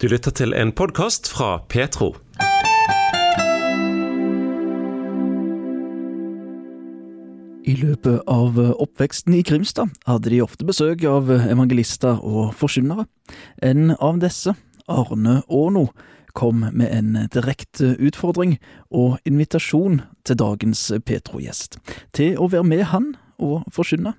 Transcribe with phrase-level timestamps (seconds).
[0.00, 2.14] Du lytter til en podkast fra Petro.
[7.68, 13.04] I løpet av oppveksten i Grimstad hadde de ofte besøk av evangelister og forkynnere.
[13.60, 14.54] En av disse,
[14.88, 15.90] Arne Aano,
[16.32, 18.56] kom med en direkte utfordring
[18.88, 21.76] og invitasjon til dagens Petro-gjest,
[22.16, 24.14] til å være med han og forkynne.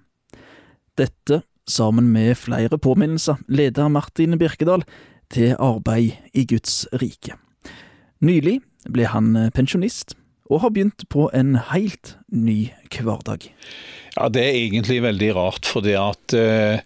[0.94, 4.86] Dette, sammen med flere påminnelser, leder Martin Birkedal
[5.34, 7.38] til arbeid i Guds rike.
[8.22, 8.60] Nylig
[8.92, 10.16] ble han pensjonist,
[10.52, 13.52] og har begynt på en helt ny hverdag.
[14.18, 16.82] Ja, Det er egentlig veldig rart, for det at eh,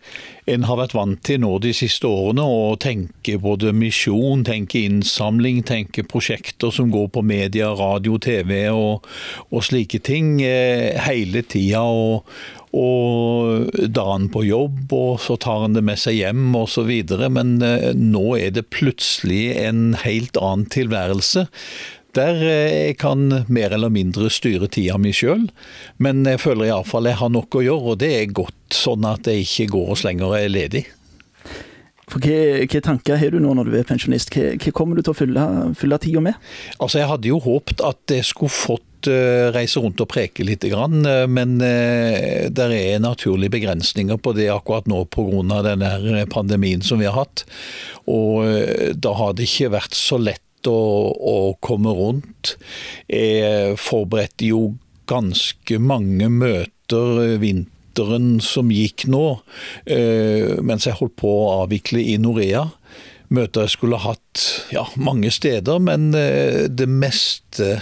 [0.45, 5.63] en har vært vant til nå de siste årene å tenke både misjon, tenke innsamling,
[5.65, 9.09] tenke prosjekter som går på media, radio, TV og,
[9.49, 11.81] og slike ting eh, hele tida.
[11.81, 12.29] Og,
[12.75, 16.91] og da han på jobb, og så tar han det med seg hjem osv.
[17.31, 21.47] Men eh, nå er det plutselig en helt annen tilværelse
[22.15, 25.49] der eh, jeg kan mer eller mindre styre tida mi sjøl,
[25.99, 29.27] men jeg føler iallfall jeg har nok å gjøre, og det er godt, sånn at
[29.29, 30.85] jeg ikke går og slenger og er ledig.
[32.05, 34.33] For hva, hva, tanker har du nå når du er pensjonist?
[34.33, 35.45] Hva, hva kommer du til å fylle,
[35.77, 36.37] fylle tida med?
[36.77, 40.65] Altså, Jeg hadde jo håpet at jeg skulle fått uh, reise rundt og preke litt,
[40.65, 40.87] uh,
[41.27, 45.61] men uh, det er naturlige begrensninger på det akkurat nå pga.
[45.65, 47.45] denne pandemien som vi har hatt.
[48.05, 48.45] Og
[48.93, 52.55] da har det ikke vært så lett å, å komme rundt.
[53.09, 54.75] Jeg forberedte jo
[55.09, 59.39] ganske mange møter vinteren som gikk nå,
[59.85, 62.69] eh, mens jeg holdt på å avvikle i Norea.
[63.29, 67.79] Møter jeg skulle hatt ja, mange steder, men eh, det meste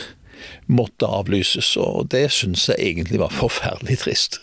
[0.67, 1.75] måtte avlyses.
[1.79, 4.39] Og det syns jeg egentlig var forferdelig trist.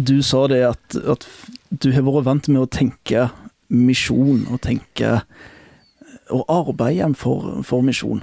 [0.00, 1.26] Du sa det at, at
[1.70, 3.28] du har vært vant med å tenke
[3.70, 5.20] misjon og tenke
[6.30, 8.22] og arbeide for, for misjon.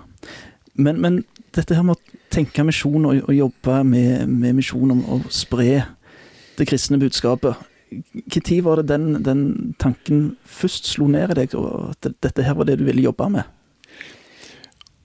[0.78, 1.24] Men, men,
[1.56, 5.84] dette her med å tenke misjon og, og jobbe med, med misjon og, å spre
[6.58, 7.58] det kristne budskapet
[7.90, 9.42] Når var det den, den,
[9.80, 13.57] tanken først slo ned i deg, at dette her var det du ville jobbe med?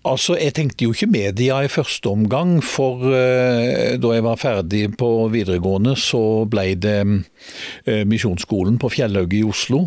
[0.04, 4.96] Altså, Jeg tenkte jo ikke media i første omgang, for uh, da jeg var ferdig
[4.98, 9.84] på videregående, så ble det uh, Misjonsskolen på Fjellhauget i Oslo.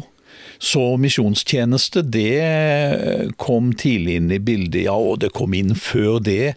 [0.66, 6.56] Så misjonstjeneste, det kom tidlig inn i bildet, ja, og det kom inn før det.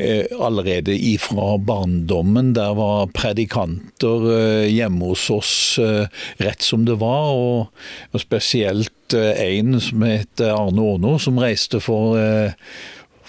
[0.00, 2.54] Eh, allerede ifra barndommen.
[2.56, 6.08] Der var predikanter eh, hjemme hos oss eh,
[6.40, 12.14] rett som det var, og spesielt en som het Arne Aano, som reiste for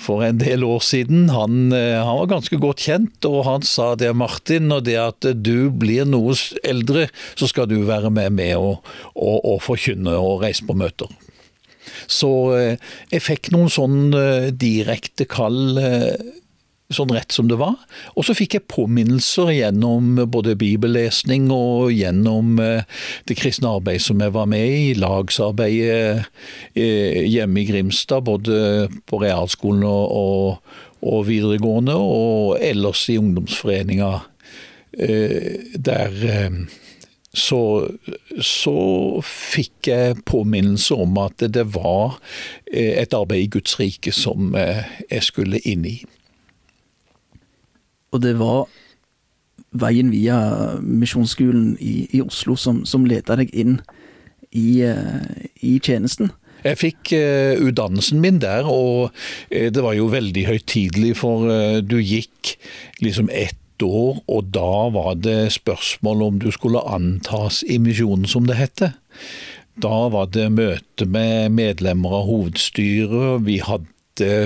[0.02, 1.30] for en del år siden.
[1.34, 5.28] Han, eh, han, var ganske godt kjent, og han sa det, Martin, og det at
[5.38, 6.36] du blir noe
[6.68, 7.08] eldre,
[7.40, 8.78] så skal du være med med å,
[9.14, 11.12] å, å forkynne og reise på møter.
[12.12, 15.78] Så eh, jeg fikk noen sånn eh, direkte kall
[16.96, 17.78] sånn rett som det var.
[18.16, 22.84] Og så fikk jeg påminnelser gjennom både bibellesning og gjennom eh,
[23.30, 26.28] det kristne arbeidet som jeg var med i, lagsarbeidet
[26.76, 30.62] eh, hjemme i Grimstad, både på realskolen og,
[31.02, 34.14] og videregående, og ellers i ungdomsforeninga
[35.00, 36.16] eh, der
[37.32, 37.62] så,
[38.44, 38.74] så,
[39.24, 42.18] fikk jeg påminnelse om at det var
[42.68, 46.02] et arbeid i Guds rike som jeg skulle inn i.
[48.12, 48.66] Og det var
[49.72, 50.38] veien via
[50.84, 53.80] Misjonsskolen i, i, Oslo som, som leda deg inn
[54.52, 55.24] i, uh,
[55.64, 56.34] i tjenesten.
[56.62, 61.48] Jeg fikk uh, utdannelsen min der, og uh, det var jo veldig høytidelig, for
[61.82, 62.58] du gikk
[63.04, 68.46] liksom ett år, og da var det spørsmål om du skulle antas i misjonen, som
[68.50, 68.94] det heter.
[69.82, 73.91] Da var det møte med medlemmer av hovedstyret, vi hadde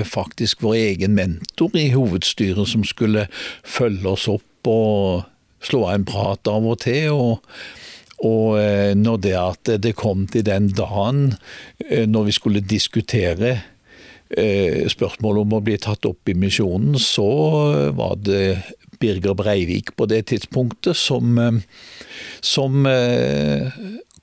[0.06, 3.26] faktisk vår egen mentor i hovedstyret som skulle
[3.66, 5.26] følge oss opp og
[5.66, 7.10] slå av en prat av og til.
[7.10, 7.42] og
[8.24, 11.34] og eh, når det at det kom til den dagen
[11.84, 13.50] eh, når vi skulle diskutere
[14.30, 17.28] eh, spørsmålet om å bli tatt opp i misjonen, så
[17.96, 18.62] var det
[19.00, 21.36] Birger Breivik på det tidspunktet som,
[22.40, 22.88] som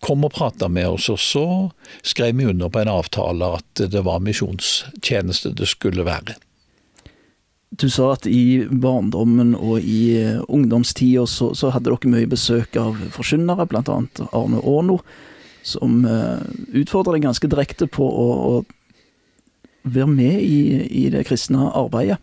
[0.03, 1.45] kom og prata med oss, og så
[2.03, 6.35] skrev vi under på en avtale at det var misjonstjeneste det skulle være.
[7.73, 12.77] Du sa at i barndommen og i eh, ungdomstida så, så, hadde dere mye besøk
[12.77, 13.81] av forkynnere, bl.a.
[14.29, 14.99] Arne Aano,
[15.65, 16.43] som uh,
[16.75, 22.19] utfordra deg ganske direkte på å, å være med i, i, det kristne arbeidet.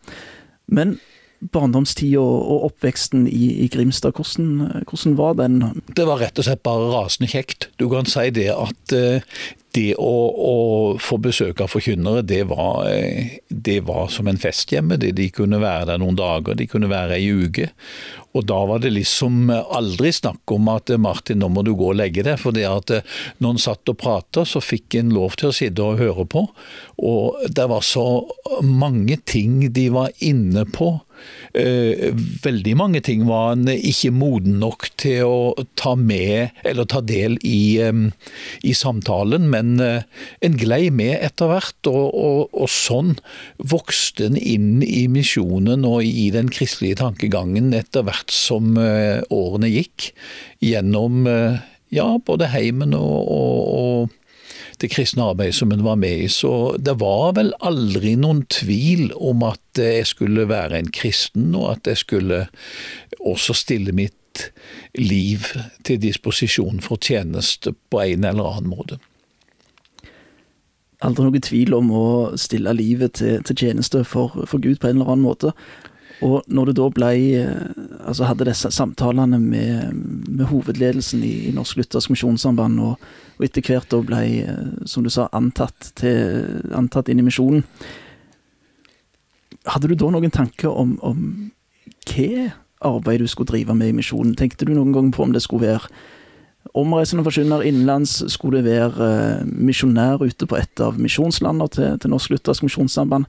[0.70, 0.98] Men
[1.40, 5.62] barndomstida og oppveksten i, i Grimstad, hvordan, hvordan, var den?
[5.96, 7.70] Det var rett og slett bare rasende kjekt.
[7.80, 8.98] Du kan si det at
[9.76, 10.54] det å, å,
[10.98, 14.98] få besøk av forkynnere, det var, eh, det var som en fest hjemme.
[14.98, 17.70] De kunne være der noen dager, de kunne være ei uke.
[18.34, 21.98] Og da var det liksom aldri snakk om at Martin, nå må du gå og
[21.98, 22.38] legge deg.
[22.42, 25.54] For det at eh, når en satt og prata, så fikk en lov til å
[25.54, 26.44] sitte og høre på.
[27.06, 28.08] Og det var så
[28.66, 31.09] mange ting de var inne på Eh,
[31.50, 37.36] veldig mange ting var han ikke moden nok til å ta med eller ta del
[37.46, 37.80] i,
[38.62, 40.06] i samtalen, men eh,
[40.44, 41.78] en glei med etter hvert.
[41.90, 43.16] Og, og, og sånn
[43.72, 49.70] vokste en inn i misjonen og i den kristelige tankegangen etter hvert som eh, årene
[49.72, 50.12] gikk.
[50.60, 51.24] Gjennom
[51.90, 54.19] ja, både heimen og, og
[54.80, 56.28] det kristne arbeidet som hun var med i.
[56.28, 61.74] Så det var vel aldri noen tvil om at jeg skulle være en kristen, og
[61.76, 62.46] at jeg skulle
[63.20, 64.16] også stille mitt
[64.98, 65.44] liv
[65.84, 69.00] til disposisjon for tjeneste på en eller annen måte.
[71.04, 72.08] Aldri noen tvil om å
[72.40, 75.54] stille livet til, til tjeneste for, for Gud på en eller annen måte.
[76.20, 77.10] Og når du da ble,
[78.04, 79.94] altså hadde disse samtalene med,
[80.28, 84.22] med hovedledelsen i, Norsk Luthersk Misjonssamband, og, og, etter hvert da ble,
[84.90, 87.64] som du sa, antatt, til, antatt inn i misjonen
[89.68, 91.50] Hadde du da noen tanker om, om
[92.08, 92.46] hva
[92.80, 94.32] arbeid du skulle drive med i misjonen?
[94.38, 95.90] Tenkte du noen gang på om det skulle være
[96.80, 98.22] omreisende forkynner innenlands?
[98.32, 99.10] Skulle det være
[99.44, 103.28] uh, misjonær ute på et av misjonslandene til, til Norsk Luthersk Misjonssamband?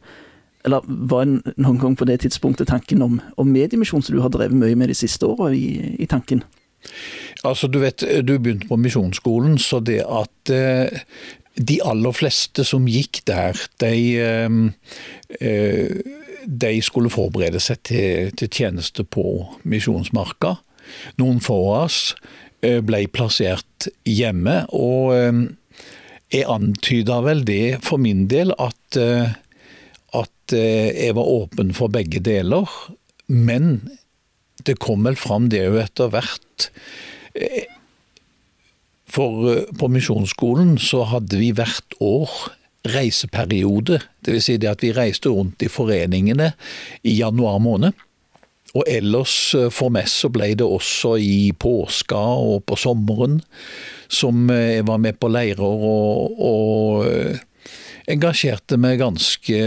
[0.66, 4.58] Eller var noen gang på det tidspunktet tanken om, om mediemisjon som du har drevet
[4.58, 6.44] mye med de siste åra i, i, tanken?
[7.48, 11.02] Altså, du vet, du begynte på misjonsskolen, så det at eh,
[11.58, 14.50] de aller fleste som gikk der, de, eh,
[15.42, 20.56] eh de skulle forberede seg til, til tjeneste på misjonsmarka.
[21.22, 22.00] Noen få av oss
[22.66, 25.44] eh, ble plassert hjemme, og eh,
[26.34, 28.98] jeg antyda vel det for min del at
[30.13, 32.69] eh, Eh, jeg var åpen for begge deler.
[33.28, 33.90] Men
[34.66, 36.69] det kom vel fram det jo etter hvert.
[37.36, 37.68] Eh,
[39.12, 42.31] for eh, på misjonsskolen så hadde vi hvert år
[42.92, 44.02] reiseperiode.
[44.25, 44.48] Dvs.
[44.48, 46.54] Si det at vi reiste rundt i foreningene
[47.04, 47.94] i januar måned.
[48.72, 53.42] Og ellers for meg så ble det også i påska og på sommeren
[54.08, 57.42] som jeg var med på leirer og, og
[58.09, 59.62] engasjerte meg ganske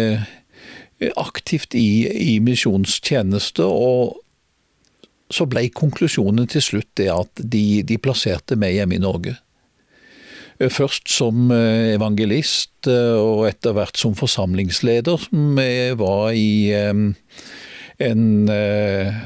[1.20, 3.66] aktivt i, i misjonstjeneste.
[3.66, 4.20] og
[5.32, 9.36] så ble konklusjonen til slutt det at de, de plasserte meg hjemme i Norge.
[10.70, 18.28] Først som eh, evangelist, eh, og etter hvert som forsamlingsleder, som jeg var i en
[18.52, 19.16] eh,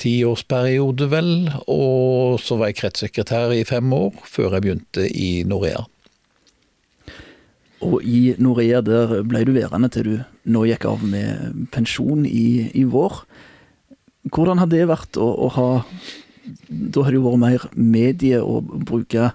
[0.00, 1.34] tiårsperiode, vel.
[1.68, 5.84] Og så var jeg kretssekretær i fem år, før jeg begynte i Norea.
[7.82, 10.14] Og i Norea der ble du værende til du
[10.54, 13.24] nå gikk av med pensjon i, i vår.
[14.30, 15.68] Hvordan har det vært å, å, ha
[16.68, 19.32] Da har det jo vært mer medie å bruke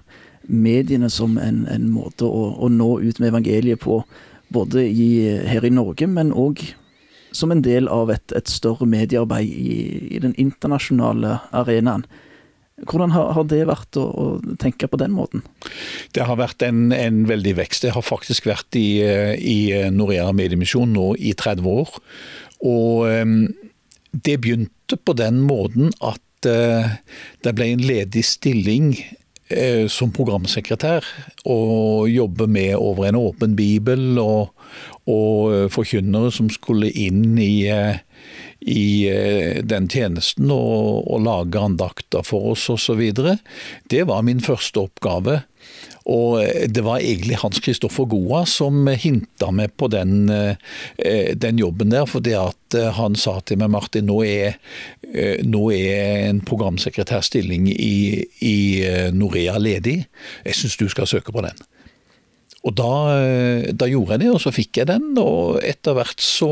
[0.50, 4.00] mediene som en, en måte å, å, nå ut med evangeliet på,
[4.50, 5.10] både i,
[5.46, 6.64] her i Norge, men òg
[7.30, 9.76] som en del av et, et større mediearbeid i,
[10.16, 12.02] i den internasjonale arenaen.
[12.88, 14.26] Hvordan har, det vært å, å,
[14.60, 15.42] tenke på den måten?
[16.16, 17.84] Det har vært en, en veldig vekst.
[17.84, 19.02] Jeg har faktisk vært i,
[19.36, 19.58] i
[19.92, 21.92] Norea Mediemisjon nå i 30 år.
[22.66, 23.46] Og um,
[24.12, 26.96] det begynte på den måten at uh,
[27.44, 31.06] det ble en ledig stilling uh, som programsekretær.
[31.44, 34.54] Og jobbe med over en åpen bibel og,
[35.08, 37.70] og uh, forkynnere som skulle inn i
[38.60, 43.00] i eh, den tjenesten og, og lage andakter for oss osv.
[43.88, 45.40] Det var min første oppgave.
[46.10, 51.60] Og eh, det var egentlig Hans Kristoffer Goa som hinta meg på den, eh, den,
[51.60, 52.06] jobben der.
[52.10, 52.24] For
[53.00, 54.60] han sa til meg Martin, nå er,
[55.42, 58.56] nå er en programsekretærstilling i, i
[59.16, 60.02] Norea ledig.
[60.44, 61.56] Jeg syns du skal søke på den.
[62.60, 62.94] Og da,
[63.72, 65.12] da, gjorde jeg det, og så fikk jeg den.
[65.16, 66.50] Og etter hvert så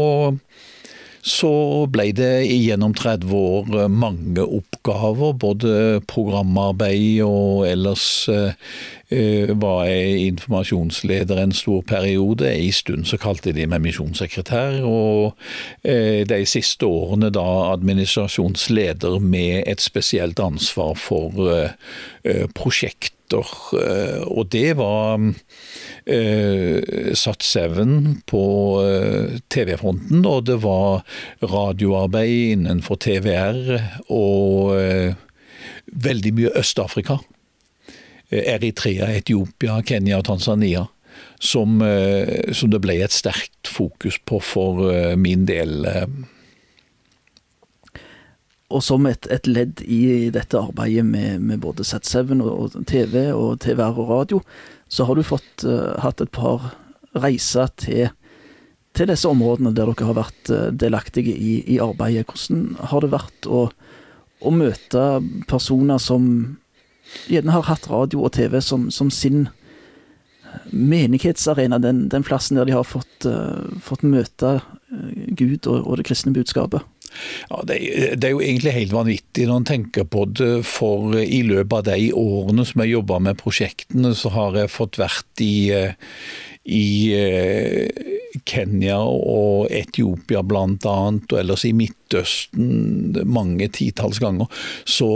[1.28, 1.50] så
[1.90, 5.72] ble det gjennom 30 år eh, mange oppgaver, både
[6.10, 12.44] programarbeid og ellers eh, eh, var jeg informasjonsleder en stor periode.
[12.52, 15.32] En stund så kalte de meg misjonssekretær, og
[15.82, 23.14] eh, de siste årene da administrasjonsleder med et spesielt ansvar for eh, prosjekter.
[23.28, 25.20] Og det var
[26.08, 27.82] Sat7
[28.24, 28.44] på
[29.52, 31.04] TV-fronten, og det var
[31.44, 33.60] radioarbeid innenfor TVR
[34.08, 34.72] og
[35.92, 37.18] veldig mye Øst-Afrika.
[38.28, 40.86] Eh, Eritrea, Etiopia, Kenya og Tanzania.
[41.40, 45.86] Som, eh, som, det ble et sterkt fokus på for eh, min del.
[48.68, 53.62] Og som et, et ledd i dette arbeidet med, med både Z7 og TV og
[53.64, 54.42] TVR og radio,
[54.88, 56.74] så har du fått uh, hatt et par
[57.16, 58.10] reiser til,
[58.92, 62.28] til, disse områdene der dere har vært delaktige i, i arbeidet.
[62.28, 63.64] Hvordan har det vært å,
[64.44, 65.06] å møte
[65.48, 66.28] personer som
[67.28, 69.46] gjerne har hatt radio og TV som, som sin
[70.70, 75.96] menighetsarena, den, den, plassen der de har fått, uh, fått møte uh, Gud og, og,
[75.98, 76.84] det kristne budskapet.
[77.48, 77.78] Ja, det,
[78.20, 81.86] det, er jo egentlig helt vanvittig når en tenker på det, for i løpet av
[81.88, 85.96] de årene som jeg jobba med prosjektene, så har jeg fått vært i, eh,
[86.68, 86.84] i
[88.44, 94.52] Kenya og Etiopia bl.a., og ellers i Midtøsten mange titalls ganger.
[94.84, 95.08] Så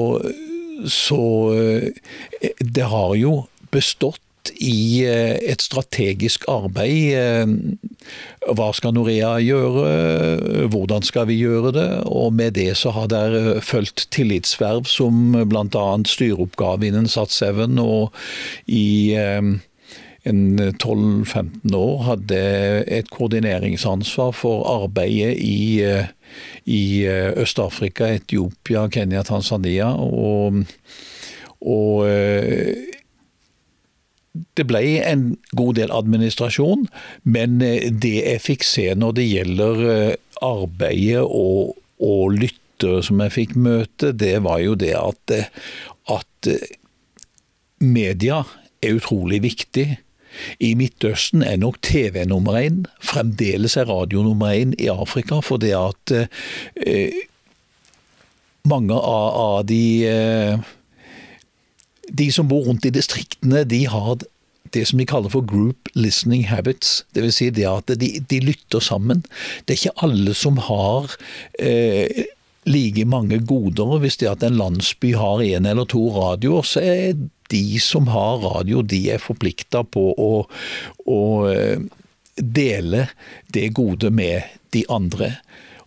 [0.88, 4.20] så eh, det har jo bestått
[4.58, 7.14] i eh, et strategisk arbeid.
[7.14, 11.88] Eh, hva skal Norea gjøre, hvordan skal vi gjøre det?
[12.10, 15.86] Og med det så har der fulgt tillitsverv som bl.a.
[16.10, 18.10] styreoppgave innen Sat7, og
[18.66, 19.14] i
[20.22, 22.42] 12-15 år hadde
[22.86, 25.82] et koordineringsansvar for arbeidet i
[26.64, 29.92] i eh, Øst-Afrika, Etiopia, Kenya, Tanzania.
[29.94, 30.64] Og,
[31.60, 32.74] og eh,
[34.56, 35.26] det ble en
[35.56, 36.86] god del administrasjon,
[37.24, 39.84] men eh, det jeg fikk se når det gjelder
[40.42, 45.36] arbeidet og, og lyttere som jeg fikk møte, det var jo det at,
[46.10, 46.48] at
[47.78, 48.42] media
[48.82, 49.86] er utrolig viktig.
[50.60, 52.84] I Midtøsten er nok TV nummer én.
[53.00, 56.14] Fremdeles er radio nummer én i Afrika, for det at
[56.86, 57.22] eh,
[58.68, 60.70] mange av, av de eh,
[62.12, 64.18] De som bor rundt i distriktene, de har
[64.74, 67.04] det som de kaller for group listening habits.
[67.16, 67.38] Dvs.
[67.38, 69.24] Si det at de, de, lytter sammen.
[69.64, 71.14] Det er ikke alle som har
[71.60, 72.24] eh,
[72.68, 73.98] like mange goder.
[74.02, 77.22] Hvis det at en landsby har én eller to radioer, så er
[77.52, 80.32] de som har radio, de er forplikta på å,
[81.06, 81.84] å eh,
[82.36, 83.06] dele
[83.54, 85.36] det gode med de andre.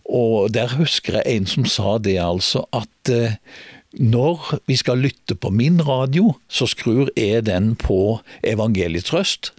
[0.06, 3.38] Og der husker jeg en som sa det, altså, at eh,
[3.96, 9.52] når vi skal lytte på min radio, så skrur jeg den på evangeliets røst.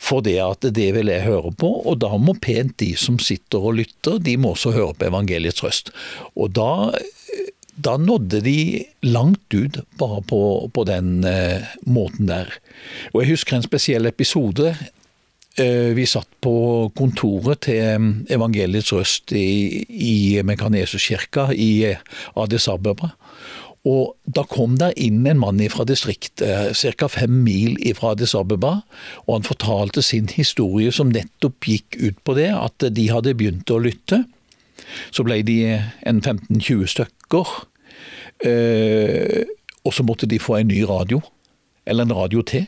[0.00, 3.60] For det at det vil jeg høre på, og da må pent de som sitter
[3.60, 5.92] og lytter, de må også høre på evangeliets røst.
[6.40, 6.94] Og da
[7.80, 10.40] da nådde de langt ut bare på,
[10.74, 12.52] på den eh, måten der.
[13.12, 14.74] Og Jeg husker en spesiell episode.
[15.58, 22.04] Eh, vi satt på kontoret til eh, Evangeliets Røst i, i Mekanesuskirka i eh,
[22.36, 23.14] Addis Abeba.
[23.88, 27.08] Og Da kom der inn en mann fra distriktet, eh, ca.
[27.08, 28.82] fem mil fra Addis Abeba,
[29.26, 33.70] og han fortalte sin historie som nettopp gikk ut på det, at de hadde begynt
[33.72, 34.24] å lytte.
[35.10, 35.58] Så ble de
[36.06, 37.48] en 15-20 stykker,
[38.46, 39.44] Eh,
[39.84, 41.20] og så måtte de få en ny radio,
[41.86, 42.66] eller en radio til.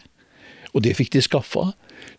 [0.72, 1.70] Og det fikk de skaffa.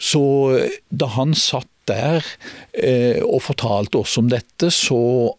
[0.01, 0.23] Så
[0.57, 2.23] eh, da han satt der
[2.71, 5.33] eh, og fortalte oss om dette, så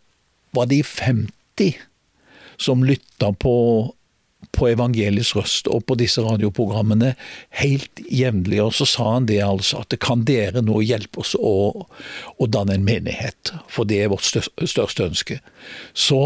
[0.55, 1.79] var de 50
[2.61, 3.55] som lytta på,
[4.55, 7.15] på evangeliets røst og på disse radioprogrammene
[7.63, 8.61] helt jevnlig.
[8.63, 11.55] Og så sa han det altså, at kan dere nå hjelpe oss å,
[12.39, 13.55] å danne en menighet?
[13.73, 15.41] For det er vårt største ønske.
[15.97, 16.21] Så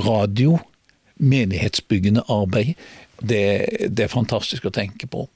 [0.00, 0.58] radio
[1.20, 2.74] menighetsbyggende arbeid,
[3.20, 3.44] det,
[3.88, 5.26] det, er fantastisk å tenke på.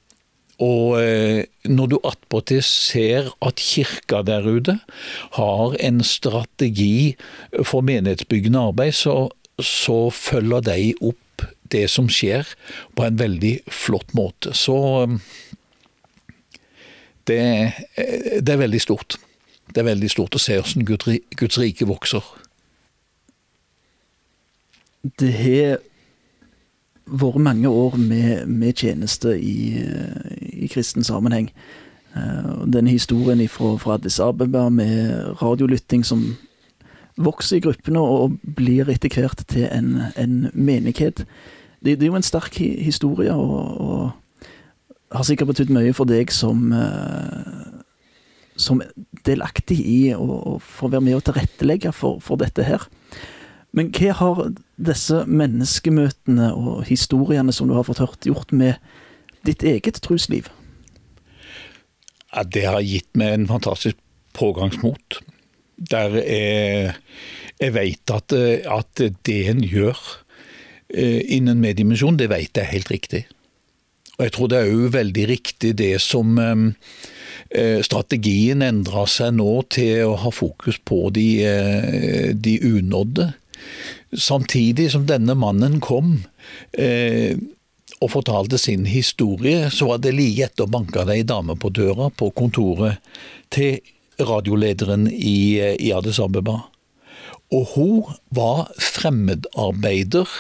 [0.65, 4.79] Og eh, når du attpåtil ser at kirka der ute
[5.37, 7.17] har en strategi
[7.63, 11.21] for menighetsbyggende arbeid, så, så følger de opp
[11.73, 12.47] det som skjer,
[12.95, 14.55] på en veldig flott måte.
[14.55, 15.19] Så eh,
[17.29, 17.43] det,
[18.41, 19.19] det er veldig stort.
[19.75, 20.87] Det er veldig stort å se hvordan
[21.35, 22.23] Guds rike vokser.
[25.05, 25.79] Det har
[27.05, 29.77] vært mange år med, med tjeneste i,
[30.41, 31.51] i, kristen sammenheng.
[32.15, 36.25] Uh, denne historien fra, fra Addis Abeba med radiolytting som
[37.21, 41.25] vokser i gruppene og blir etter hvert til en, en menighet.
[41.85, 44.47] Det, det, er jo en sterk historie, og, og,
[45.15, 47.83] har sikkert betydd mye for deg som, eh,
[48.59, 48.81] som
[49.27, 52.89] delaktig i å få være med og tilrettelegge for, for dette her.
[53.75, 54.43] Men hva har
[54.79, 58.79] disse menneskemøtene og historiene som du har fått hørt, gjort med
[59.47, 60.49] ditt eget trosliv?
[62.31, 63.99] Ja, det har gitt meg en fantastisk
[64.35, 65.21] pågangsmot.
[65.91, 66.95] Der jeg,
[67.59, 69.99] jeg vet at, at det en gjør
[70.95, 73.25] eh, innen meddimensjon, det vet jeg helt riktig.
[74.15, 76.67] Og jeg tror det er òg veldig riktig det som eh,
[77.51, 81.27] eh, Strategien endra seg nå til å ha fokus på de,
[82.39, 83.33] de unådde.
[84.15, 86.17] Samtidig som denne mannen kom
[88.03, 92.11] og fortalte sin historie, så var det like etter banka det ei dame på døra
[92.11, 93.01] på kontoret
[93.55, 93.81] til
[94.21, 96.61] radiolederen i, i Addis Abeba.
[97.55, 100.31] Og hun var fremmedarbeider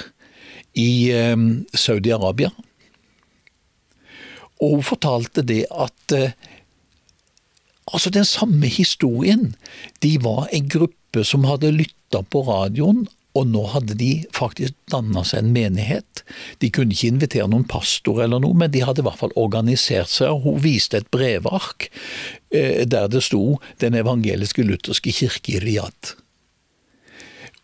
[0.74, 1.10] i
[1.74, 2.52] Saudi-Arabia.
[4.62, 6.34] Og hun fortalte det at eh,
[7.92, 9.54] altså den samme historien.
[10.02, 13.04] De var en gruppe som hadde lytta på radioen,
[13.34, 16.22] og nå hadde de faktisk danna seg en menighet.
[16.62, 20.12] De kunne ikke invitere noen pastor eller noe, men de hadde i hvert fall organisert
[20.12, 21.88] seg, og hun viste et brevark
[22.54, 26.14] eh, der det sto 'Den evangeliske lutherske kirke i Riyadh'.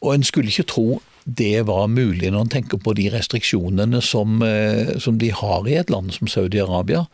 [0.03, 4.43] Og en skulle ikke tro det var mulig når en tenker på de restriksjonene som,
[4.43, 7.07] eh, som de har i et land som Saudi-Arabia.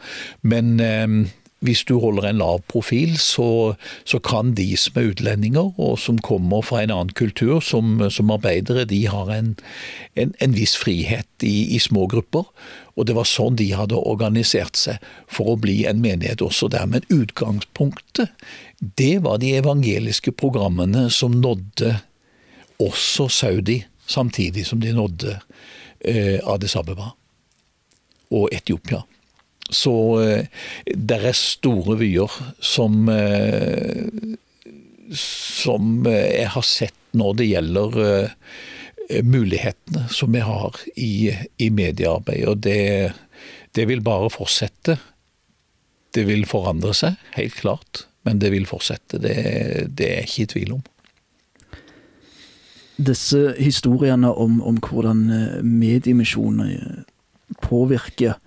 [0.43, 1.29] Men eh,
[1.67, 3.75] hvis du holder en lav profil, så,
[4.09, 8.33] så, kan de som er utlendinger og som kommer fra en annen kultur, som, som
[8.33, 9.53] arbeidere, de har en,
[10.15, 12.49] en, en viss frihet i, i, små grupper.
[12.97, 16.87] Og det var sånn de hadde organisert seg for å bli en menighet også der.
[16.91, 18.33] Men utgangspunktet,
[18.79, 21.99] det var de evangeliske programmene som nådde
[22.83, 25.39] også Saudi samtidig som de nådde
[26.01, 27.13] eh, Addis Abeba
[28.31, 29.03] og Etiopia.
[29.71, 30.47] Så eh,
[30.87, 32.33] det er store vyer
[32.63, 34.07] som eh,
[35.17, 37.95] som eh, jeg har sett når det gjelder
[39.25, 41.31] mulighetene som vi har i,
[41.63, 42.43] i mediearbeid.
[42.51, 43.15] Og det,
[43.79, 44.99] det vil bare fortsette.
[46.13, 49.23] Det vil forandre seg, helt klart, men det vil fortsette.
[49.23, 49.37] Det,
[49.97, 50.85] det er jeg ikke i tvil om
[52.97, 55.19] disse historiene om, om hvordan
[55.61, 57.03] mediemisjoner
[57.61, 58.39] påvirker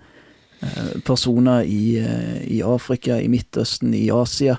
[1.06, 1.96] personer i,
[2.44, 4.58] i, Afrika, i Midtøsten, i Asia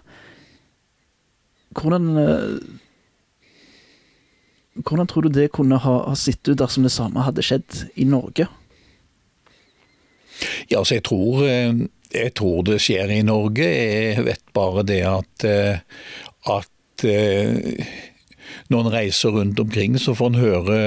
[1.78, 2.08] Hvordan
[4.82, 8.06] Hvordan tror du det kunne ha, ha sett ut dersom det samme hadde skjedd i
[8.08, 8.48] Norge?
[10.72, 13.68] Ja, altså jeg tror, jeg tror det skjer i Norge.
[13.68, 15.46] Jeg vet bare det at,
[16.56, 17.06] at
[18.72, 20.80] når en reiser rundt omkring, så får en høre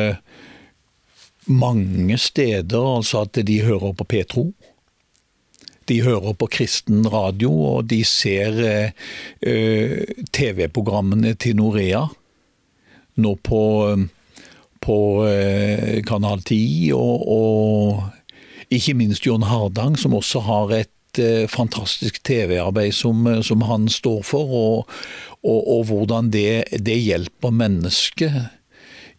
[1.46, 4.46] mange steder altså at de hører på Petro.
[5.90, 12.06] De hører på kristen radio, og de ser eh, TV-programmene til Norea.
[13.20, 13.60] Nå på,
[14.82, 18.02] på eh, Kanal 10, og, og,
[18.72, 24.22] ikke minst John Hardang, som også har et eh, fantastisk TV-arbeid som, som, han står
[24.24, 24.56] for.
[24.64, 24.98] Og,
[25.44, 28.40] og, og hvordan det, det, hjelper mennesket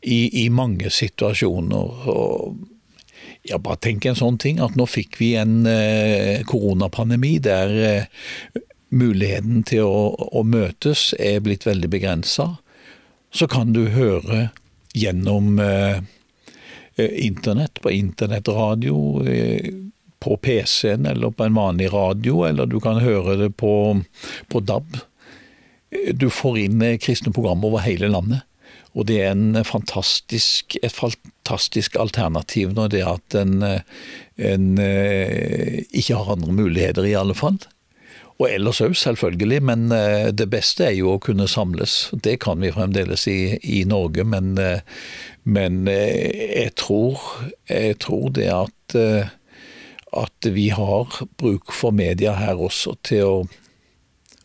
[0.02, 2.10] i, i mange situasjoner.
[2.10, 2.58] Og
[3.46, 8.62] ja, bare tenk en sånn ting, at nå fikk vi en eh, koronapandemi der eh,
[8.96, 12.56] muligheten til å, å, møtes er blitt veldig begrensa.
[13.36, 14.50] Så kan du høre
[14.96, 16.02] gjennom eh,
[16.98, 18.98] internett, på internettradio,
[20.26, 23.74] på PC-en eller på en vanlig radio, eller du kan høre det på,
[24.50, 25.04] på DAB
[26.16, 28.44] du får inn kristne program over hele landet.
[28.96, 33.82] Og det er fantastisk, et fantastisk alternativ når det er at en, eh,
[34.52, 37.60] en eh, ikke har andre muligheter, i alle fall.
[38.40, 39.88] Og ellers òg, selvfølgelig, men
[40.36, 42.10] det beste er jo å kunne samles.
[42.12, 44.58] Det kan vi fremdeles i, i Norge, men,
[45.48, 47.22] men jeg, tror,
[47.72, 48.98] jeg, tror, det at,
[50.20, 53.38] at vi har bruk for media her også til å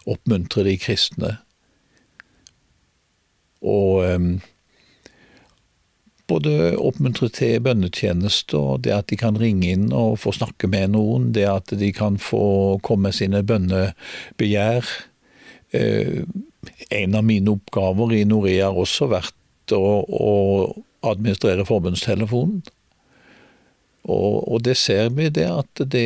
[0.06, 1.34] oppmuntre de kristne.
[3.60, 4.32] Og um,
[6.30, 11.30] både oppmuntre til bønnetjenester, det at de kan ringe inn og få snakke med noen,
[11.36, 14.94] det at de kan få komme med sine bønnebegjær.
[15.74, 16.22] Uh,
[16.90, 20.30] en av mine oppgaver i Norea har også vært å, å
[21.06, 22.60] administrere forbundstelefonen.
[24.08, 26.04] Og, og, det ser vi, det at det,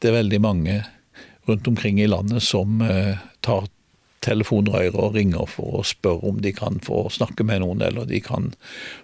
[0.00, 0.76] det er veldig mange
[1.46, 3.68] rundt omkring i landet som eh, tar
[4.24, 8.20] telefonrøret og ringer for å spørre om de kan få snakke med noen, eller de
[8.24, 8.52] kan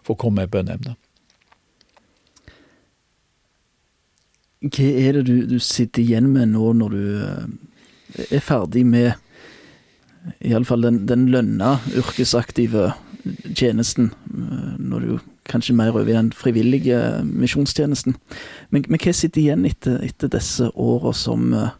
[0.07, 0.97] få komme med bønneemne.
[4.63, 9.17] Hva er det du, du sitter igjen med nå når du eh, er ferdig med
[10.47, 12.93] iallfall den, den lønna yrkesaktive
[13.59, 15.13] tjenesten, eh, når du
[15.51, 18.17] kanskje mer over i den frivillige misjonstjenesten.
[18.71, 21.75] Men, men hva sitter igjen etter, etter disse åra som, eh,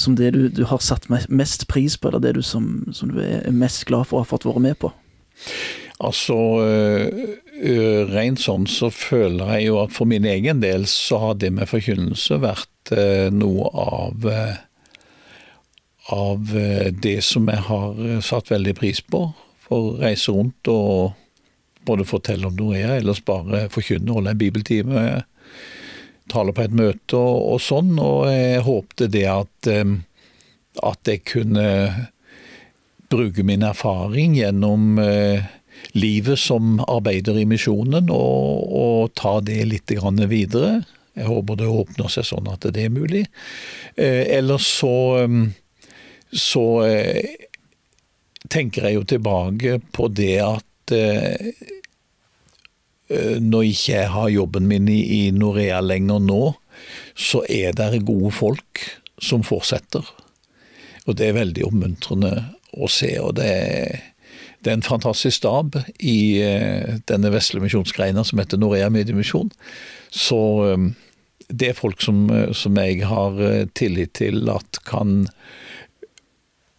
[0.00, 3.20] som det du, du, har satt mest pris på, eller det du som, som, du
[3.22, 4.92] er mest glad for å ha fått være med på?
[6.02, 6.34] Altså,
[8.10, 11.70] rent sånn så føler jeg jo at for min egen del så har det med
[11.70, 12.94] forkynnelse vært
[13.30, 14.26] noe av
[16.10, 16.48] av
[16.98, 19.28] det som jeg har satt veldig pris på.
[19.62, 21.12] For å reise rundt og
[21.86, 25.04] både fortelle om noe jeg ellers bare forkynne, holde en bibeltime,
[26.32, 27.94] tale på et møte og, og sånn.
[28.00, 29.70] Og jeg håpte det at,
[30.82, 31.66] at jeg kunne
[33.12, 34.96] bruke min erfaring gjennom
[35.92, 39.92] livet som arbeider i misjonen, og, og ta det litt
[40.30, 40.82] videre.
[41.14, 43.26] Jeg håper det åpner seg sånn at det er mulig.
[43.96, 45.28] Eh, ellers så,
[46.32, 47.48] så eh,
[48.48, 51.52] tenker jeg jo tilbake på det at eh,
[53.42, 56.42] når ikke jeg har jobben min i, i Norea lenger nå,
[57.18, 58.82] så er det gode folk
[59.22, 60.06] som fortsetter.
[61.06, 62.32] Og det er veldig oppmuntrende
[62.72, 63.12] å se.
[63.20, 64.00] og det er
[64.62, 69.50] det er en fantastisk stab i eh, denne vesle misjonsgreina som heter Norea Mediemisjon.
[70.10, 70.84] Så eh,
[71.48, 73.40] det er folk som, eh, som, jeg har
[73.74, 75.26] tillit til at kan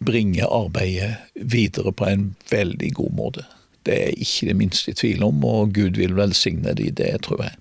[0.04, 3.44] bringe arbeidet videre på en veldig god måte.
[3.84, 7.42] Det er ikke det minste i tvil om, og Gud vil velsigne de, det tror
[7.44, 7.56] jeg.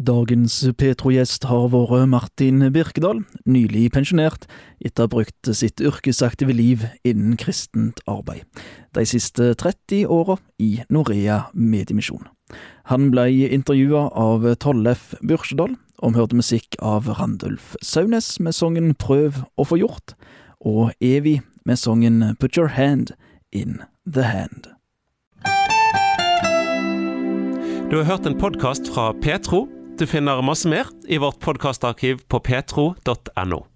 [0.00, 4.46] Dagens Petro-gjest har vært Martin Birkedal, nylig pensjonert
[4.78, 8.46] etter å ha brukt sitt yrkesaktive liv innen kristent arbeid,
[8.94, 12.30] de siste 30 åra i Norea Mediemisjon.
[12.88, 19.42] Han ble intervjua av Tollef Bursjedal, og hørte musikk av Randulf Saunes med sangen Prøv
[19.60, 20.14] å få gjort,
[20.64, 23.12] og Evy med sangen Put Your Hand
[23.52, 23.82] In
[24.14, 24.66] The Hand.
[27.90, 29.68] Du har hørt en podkast fra Petro.
[29.98, 33.69] Du finner masse mer i vårt podkastarkiv på petro.no.